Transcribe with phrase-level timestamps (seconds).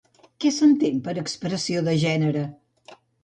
[0.43, 2.45] Què s'entén per expressió de gènere?